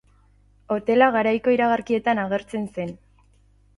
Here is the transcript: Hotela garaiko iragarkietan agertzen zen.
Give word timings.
Hotela 0.75 1.09
garaiko 1.15 1.53
iragarkietan 1.57 2.23
agertzen 2.25 2.67
zen. 2.77 2.95